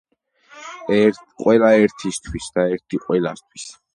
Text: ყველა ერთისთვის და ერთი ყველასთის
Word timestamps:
ყველა 1.43 1.69
ერთისთვის 1.83 2.49
და 2.57 2.67
ერთი 2.77 3.03
ყველასთის 3.07 3.71